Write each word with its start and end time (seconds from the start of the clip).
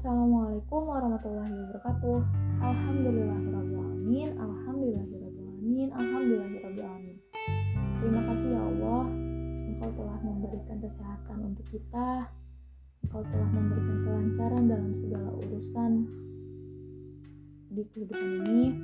Assalamualaikum 0.00 0.88
warahmatullahi 0.88 1.52
wabarakatuh. 1.60 2.24
Alhamdulillahirrahmanirrahim. 2.64 4.32
Alhamdulillahirrahmanirrahim. 4.32 5.88
Alhamdulillahirrahmanirrahim. 5.92 7.16
Terima 8.00 8.20
kasih 8.32 8.48
ya 8.48 8.64
Allah. 8.64 9.04
Engkau 9.68 9.90
telah 9.92 10.18
memberikan 10.24 10.80
kesehatan 10.80 11.52
untuk 11.52 11.68
kita. 11.68 12.32
Engkau 13.04 13.28
telah 13.28 13.50
memberikan 13.52 13.96
kelancaran 14.00 14.72
dalam 14.72 14.88
segala 14.96 15.36
urusan 15.36 15.92
di 17.68 17.84
kehidupan 17.84 18.48
ini. 18.48 18.80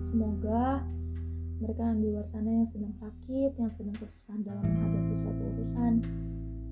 Semoga 0.00 0.80
mereka 1.60 1.92
yang 1.92 2.00
di 2.00 2.08
luar 2.08 2.24
sana 2.24 2.56
yang 2.56 2.64
sedang 2.64 2.96
sakit, 2.96 3.52
yang 3.60 3.68
sedang 3.68 3.92
kesusahan 4.00 4.40
dalam 4.40 4.64
menghadapi 4.64 5.12
suatu 5.12 5.44
urusan, 5.44 6.00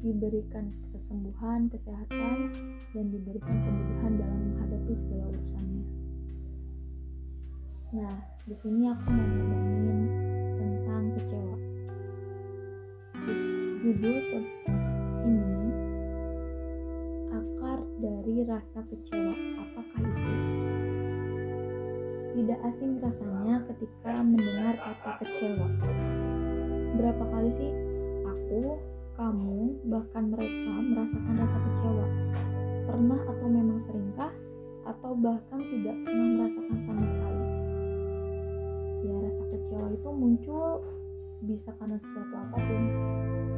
diberikan 0.05 0.69
kesembuhan, 0.93 1.73
kesehatan, 1.73 2.53
dan 2.93 3.07
diberikan 3.09 3.57
kemudahan 3.65 4.13
dalam 4.21 4.41
menghadapi 4.53 4.93
segala 4.93 5.33
urusannya. 5.33 5.85
Nah, 7.97 8.17
di 8.45 8.53
sini 8.53 8.85
aku 8.93 9.09
mau 9.09 9.25
ngomongin 9.25 10.01
tentang 10.61 11.05
kecewa. 11.17 11.57
Judul 13.81 14.17
podcast 14.29 14.93
ini 15.25 15.73
akar 17.33 17.81
dari 18.05 18.37
rasa 18.45 18.85
kecewa. 18.85 19.33
Apakah 19.57 20.01
itu? 20.05 20.33
Tidak 22.35 22.61
asing 22.61 23.01
rasanya 23.01 23.65
ketika 23.73 24.21
mendengar 24.21 24.77
kata 24.77 25.25
kecewa. 25.25 25.69
Berapa 26.93 27.25
kali 27.25 27.49
sih 27.49 27.73
aku 28.29 28.94
kamu, 29.15 29.79
bahkan 29.87 30.27
mereka 30.27 30.71
merasakan 30.75 31.35
rasa 31.39 31.59
kecewa. 31.59 32.07
Pernah 32.91 33.21
atau 33.31 33.47
memang 33.47 33.79
seringkah? 33.79 34.33
Atau 34.85 35.17
bahkan 35.17 35.65
tidak 35.71 35.97
pernah 36.05 36.27
merasakan 36.37 36.77
sama 36.77 37.05
sekali? 37.09 37.47
Ya, 39.07 39.15
rasa 39.23 39.43
kecewa 39.49 39.87
itu 39.95 40.09
muncul 40.13 40.85
bisa 41.47 41.73
karena 41.79 41.97
sesuatu 41.97 42.35
apa 42.35 42.59
pun. 42.59 42.83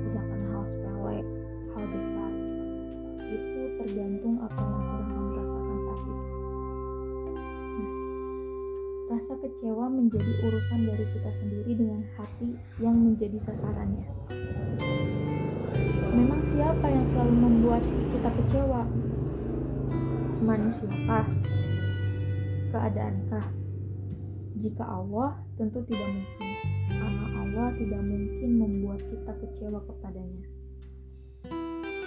Bisa 0.05 0.21
karena 0.23 0.47
hal 0.55 0.65
sepele, 0.69 1.19
hal 1.75 1.85
besar. 1.91 2.31
Itu 3.27 3.61
tergantung 3.83 4.39
apa 4.39 4.61
yang 4.61 4.83
sedang 4.85 5.09
kamu 5.11 5.31
rasakan 5.41 5.79
saat 5.83 6.01
itu. 6.05 6.25
Nah, 7.75 7.93
rasa 9.11 9.33
kecewa 9.41 9.87
menjadi 9.91 10.33
urusan 10.47 10.81
dari 10.85 11.07
kita 11.11 11.31
sendiri 11.33 11.73
dengan 11.75 12.07
hati 12.15 12.55
yang 12.79 12.95
menjadi 12.95 13.41
sasarannya. 13.41 14.07
Memang 16.17 16.41
siapa 16.41 16.89
yang 16.89 17.05
selalu 17.05 17.35
membuat 17.37 17.85
kita 17.85 18.33
kecewa? 18.33 18.89
Manusiakah? 20.41 21.29
Keadaankah? 22.73 23.47
Jika 24.57 24.85
Allah 24.89 25.37
tentu 25.61 25.85
tidak 25.85 26.09
mungkin, 26.09 26.51
karena 26.89 27.25
Allah 27.37 27.69
tidak 27.77 28.01
mungkin 28.01 28.51
membuat 28.57 29.05
kita 29.05 29.33
kecewa 29.45 29.85
kepadanya. 29.85 30.49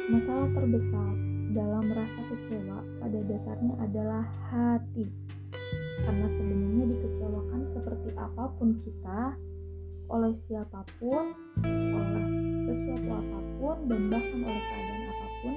Masalah 0.10 0.50
terbesar 0.58 1.14
dalam 1.54 1.86
rasa 1.94 2.22
kecewa 2.34 2.82
pada 2.98 3.20
dasarnya 3.30 3.78
adalah 3.78 4.26
hati. 4.50 5.06
Karena 6.02 6.26
sebenarnya 6.26 6.98
dikecewakan 6.98 7.62
seperti 7.62 8.10
apa 8.18 8.50
pun 8.58 8.74
kita, 8.82 9.38
oleh 10.10 10.34
siapa 10.34 10.82
pun, 10.98 11.38
oleh 11.70 12.26
sesuatu 12.58 13.10
apa 13.14 13.38
pun, 13.38 13.49
dan 13.60 14.02
bahkan 14.08 14.40
oleh 14.40 14.64
keadaan 14.72 15.04
apa 15.12 15.28
pun, 15.44 15.56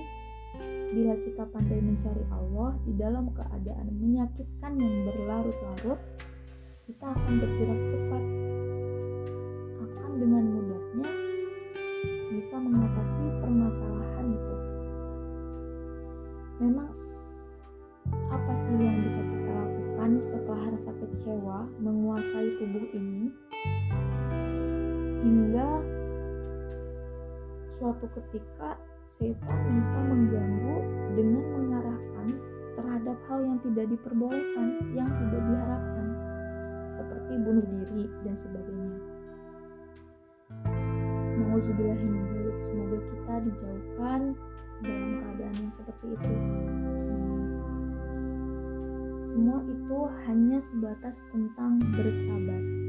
bila 0.93 1.15
kita 1.23 1.43
pandai 1.49 1.81
mencari 1.81 2.25
Allah 2.35 2.71
di 2.83 2.93
dalam 2.99 3.31
keadaan 3.31 3.89
menyakitkan 3.97 4.73
yang 4.77 4.95
berlarut-larut, 5.07 6.01
kita 6.91 7.07
akan 7.07 7.33
bergerak 7.39 7.81
cepat, 7.89 8.25
akan 9.87 10.11
dengan 10.19 10.45
mudahnya 10.51 11.09
bisa 12.35 12.57
mengatasi 12.59 13.25
permasalahan 13.39 14.27
itu. 14.35 14.57
Memang 16.63 16.91
apa 18.29 18.53
sih 18.59 18.75
yang 18.77 18.99
bisa 19.07 19.21
kita 19.23 19.51
lakukan 19.51 20.11
setelah 20.21 20.65
rasa 20.75 20.91
kecewa 20.99 21.59
menguasai 21.79 22.49
tubuh 22.59 22.87
ini? 22.93 23.31
hingga 25.23 26.02
suatu 27.83 28.07
ketika 28.15 28.79
setan 29.03 29.59
bisa 29.75 29.99
mengganggu 30.07 30.77
dengan 31.19 31.43
mengarahkan 31.51 32.27
terhadap 32.79 33.19
hal 33.27 33.43
yang 33.43 33.59
tidak 33.59 33.91
diperbolehkan, 33.91 34.79
yang 34.95 35.11
tidak 35.19 35.43
diharapkan, 35.51 36.07
seperti 36.87 37.43
bunuh 37.43 37.67
diri 37.67 38.07
dan 38.23 38.39
sebagainya. 38.39 39.03
Nauzubillahiminzalik, 41.43 42.59
semoga 42.63 42.99
kita 43.03 43.35
dijauhkan 43.51 44.21
dalam 44.87 45.11
keadaan 45.19 45.57
yang 45.59 45.73
seperti 45.75 46.07
itu. 46.15 46.35
Semua 49.27 49.59
itu 49.67 49.99
hanya 50.31 50.59
sebatas 50.63 51.19
tentang 51.35 51.83
bersabar 51.99 52.82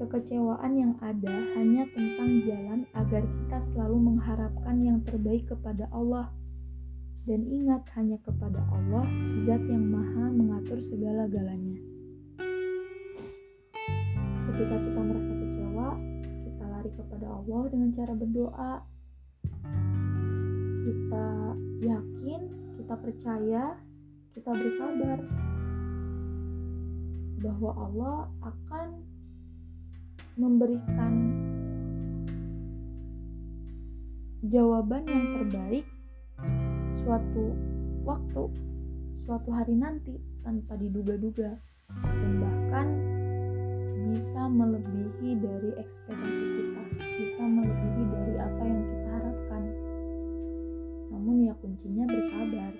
Kekecewaan 0.00 0.80
yang 0.80 0.96
ada 1.04 1.28
hanya 1.60 1.84
tentang 1.92 2.40
jalan 2.48 2.88
agar 2.96 3.20
kita 3.20 3.58
selalu 3.60 4.00
mengharapkan 4.00 4.80
yang 4.80 5.04
terbaik 5.04 5.44
kepada 5.44 5.92
Allah. 5.92 6.32
Dan 7.28 7.44
ingat 7.44 7.84
hanya 8.00 8.16
kepada 8.24 8.64
Allah, 8.72 9.04
zat 9.44 9.60
yang 9.68 9.84
maha 9.92 10.32
mengatur 10.32 10.80
segala-galanya. 10.80 11.76
Ketika 14.48 14.76
kita 14.88 15.00
merasa 15.04 15.32
kecewa, 15.36 15.88
kita 16.48 16.64
lari 16.64 16.90
kepada 16.96 17.26
Allah 17.36 17.62
dengan 17.68 17.92
cara 17.92 18.12
berdoa. 18.16 18.72
Kita 20.80 21.28
yakin, 21.84 22.40
kita 22.72 22.94
percaya, 22.96 23.76
kita 24.32 24.48
bersabar 24.48 25.20
bahwa 27.44 27.70
Allah 27.76 28.18
akan 28.48 29.19
memberikan 30.40 31.12
jawaban 34.40 35.04
yang 35.04 35.26
terbaik 35.36 35.84
suatu 36.96 37.52
waktu, 38.08 38.48
suatu 39.12 39.52
hari 39.52 39.76
nanti 39.76 40.16
tanpa 40.40 40.80
diduga-duga 40.80 41.60
dan 41.92 42.32
bahkan 42.40 42.88
bisa 44.08 44.48
melebihi 44.48 45.38
dari 45.44 45.70
ekspektasi 45.76 46.42
kita, 46.42 46.82
bisa 47.20 47.42
melebihi 47.44 48.02
dari 48.08 48.34
apa 48.40 48.62
yang 48.64 48.82
kita 48.88 49.08
harapkan. 49.12 49.62
Namun 51.12 51.36
ya 51.46 51.54
kuncinya 51.60 52.08
bersabar. 52.08 52.72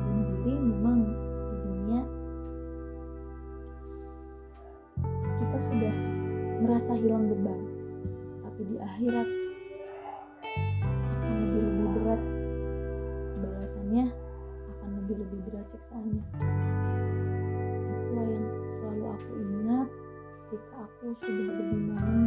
bunuh 0.07 0.23
diri 0.39 0.55
memang 0.55 1.03
di 1.51 1.57
dunia 1.67 2.01
kita 5.19 5.57
sudah 5.67 5.95
merasa 6.63 6.95
hilang 6.95 7.27
beban. 7.27 7.59
Tapi 8.39 8.61
di 8.71 8.79
akhirat 8.79 9.42
balasannya 13.63 14.11
akan 14.75 14.89
lebih 14.99 15.23
lebih 15.23 15.39
berat 15.47 15.63
siksaannya. 15.71 16.19
Itulah 17.95 18.27
yang 18.27 18.47
selalu 18.67 19.05
aku 19.15 19.31
ingat 19.39 19.87
ketika 20.51 20.75
aku 20.83 21.05
sudah 21.15 21.47
ada 21.47 21.63
di 21.71 21.77
momen 21.79 22.23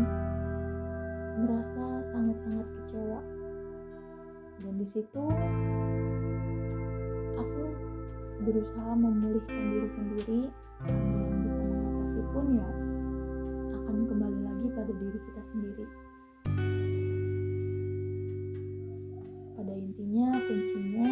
merasa 1.45 1.85
sangat-sangat 2.09 2.65
kecewa. 2.65 3.21
Dan 4.65 4.81
di 4.81 4.87
situ 4.89 5.25
aku 7.37 7.65
berusaha 8.41 8.97
memulihkan 8.97 9.77
diri 9.77 9.89
sendiri. 9.93 10.41
Yang 10.89 11.37
bisa 11.53 11.61
mengatasi 11.61 12.21
pun 12.33 12.47
ya 12.57 12.71
akan 13.77 14.09
kembali 14.09 14.41
lagi 14.41 14.73
pada 14.73 14.93
diri 14.97 15.21
kita 15.21 15.43
sendiri 15.45 15.85
pada 19.67 19.83
intinya 19.83 20.31
kuncinya 20.47 21.11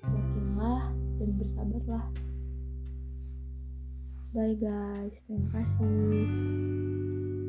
yakinlah 0.00 0.82
dan 1.20 1.30
bersabarlah 1.36 2.06
bye 4.32 4.56
guys 4.56 5.20
terima 5.28 5.52
kasih 5.52 6.24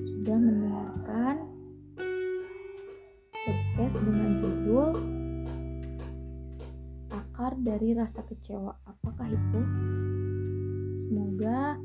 sudah 0.04 0.36
mendengarkan 0.36 1.36
podcast 3.31 3.95
dengan 4.04 4.31
judul 4.44 4.92
Akar 7.16 7.56
dari 7.56 7.95
Rasa 7.95 8.19
Kecewa. 8.27 8.75
Apakah 8.83 9.31
itu? 9.31 9.62
Semoga 11.00 11.80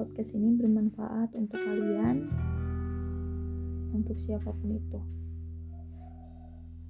podcast 0.00 0.32
ini 0.32 0.56
bermanfaat 0.56 1.36
untuk 1.36 1.60
kalian, 1.60 2.24
untuk 3.92 4.16
siapa 4.16 4.48
pun 4.48 4.72
itu. 4.72 5.19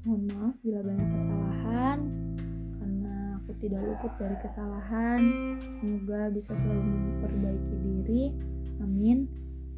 Mohon 0.01 0.23
maaf 0.33 0.57
bila 0.65 0.81
banyak 0.81 1.09
kesalahan, 1.13 1.99
karena 2.81 3.37
aku 3.37 3.53
tidak 3.61 3.85
luput 3.85 4.13
dari 4.17 4.37
kesalahan. 4.41 5.21
Semoga 5.69 6.33
bisa 6.33 6.57
selalu 6.57 6.83
memperbaiki 6.89 7.77
diri. 7.85 8.25
Amin. 8.81 9.29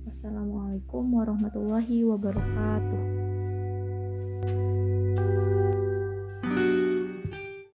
Wassalamualaikum 0.06 1.10
warahmatullahi 1.10 2.06
wabarakatuh. 2.06 3.21